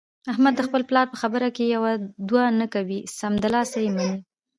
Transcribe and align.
احمد 0.31 0.53
د 0.55 0.59
خپل 0.67 0.81
پلار 0.89 1.05
په 1.13 1.17
خبره 1.21 1.47
کې 1.55 1.65
یوه 1.75 1.91
دوه 2.29 2.43
نه 2.59 2.67
کوي، 2.73 2.99
سمدلاسه 3.19 3.77
یې 3.85 3.89
مني. 3.95 4.17